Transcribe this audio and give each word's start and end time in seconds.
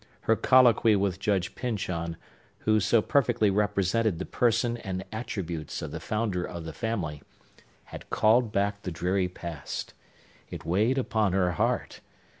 Her 0.21 0.35
colloquy 0.35 0.95
with 0.95 1.19
Judge 1.19 1.53
Pyncheon, 1.53 2.17
who 2.61 2.79
so 2.79 3.03
perfectly 3.03 3.51
represented 3.51 4.17
the 4.17 4.25
person 4.25 4.77
and 4.77 5.05
attributes 5.11 5.79
of 5.83 5.91
the 5.91 5.99
founder 5.99 6.43
of 6.43 6.63
the 6.65 6.73
family, 6.73 7.21
had 7.83 8.09
called 8.09 8.51
back 8.51 8.81
the 8.81 8.89
dreary 8.89 9.27
past. 9.27 9.93
It 10.49 10.65
weighed 10.65 10.97
upon 10.97 11.33
her 11.33 11.51
heart. 11.51 11.99